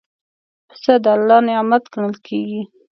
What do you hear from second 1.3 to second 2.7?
نعمت ګڼل کېږي.